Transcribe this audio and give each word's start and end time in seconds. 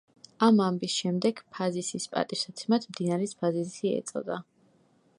ამ 0.45 0.61
ამბის 0.67 0.95
შემდეგ 1.01 1.41
ფაზისის 1.57 2.09
პატივსაცემად 2.15 2.91
მდინარეს 2.95 3.39
ფაზისი 3.43 3.97
ეწოდა. 4.03 4.45